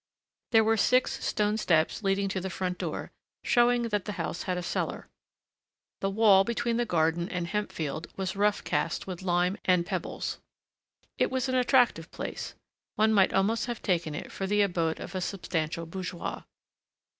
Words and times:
There 0.49 0.63
were 0.63 0.77
six 0.77 1.23
stone 1.23 1.57
steps 1.57 2.01
leading 2.03 2.27
to 2.29 2.41
the 2.41 2.49
frontdoor, 2.49 3.11
showing 3.43 3.89
that 3.89 4.05
the 4.05 4.13
house 4.13 4.41
had 4.49 4.57
a 4.57 4.63
cellar. 4.63 5.07
The 5.99 6.09
wall 6.09 6.43
between 6.43 6.77
the 6.77 6.87
garden 6.87 7.29
and 7.29 7.45
hemp 7.45 7.71
field 7.71 8.07
was 8.17 8.33
roughcast 8.35 9.05
with 9.05 9.21
lime 9.21 9.59
and 9.63 9.85
pebbles. 9.85 10.39
It 11.19 11.29
was 11.29 11.47
an 11.49 11.53
attractive 11.55 12.09
place; 12.09 12.55
one 12.95 13.13
might 13.13 13.31
almost 13.31 13.67
have 13.67 13.83
taken 13.83 14.15
it 14.15 14.31
for 14.31 14.47
the 14.47 14.63
abode 14.63 14.99
of 14.99 15.13
a 15.13 15.21
substantial 15.21 15.85
bourgeois. 15.85 16.41